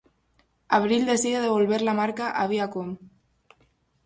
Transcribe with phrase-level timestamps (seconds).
[0.77, 2.91] Abril decide devolver la marca a Viacom.